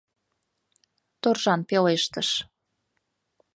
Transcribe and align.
-торжан 1.21 1.61
пелештыш. 1.69 2.29